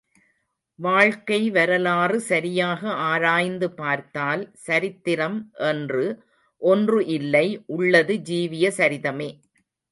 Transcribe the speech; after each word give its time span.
வாழ்க்கை 0.79 1.39
வரலாறு 1.49 2.19
சரியாக 2.21 2.81
ஆராய்ந்து 3.09 3.67
பார்த்தால் 3.73 4.43
சரித்திரம் 4.63 5.37
என்று 5.69 6.05
ஒன்று 6.61 7.01
இல்லை 7.09 7.47
உள்ளது 7.77 8.15
ஜீவிய 8.29 8.71
சரிதமே. 8.77 9.31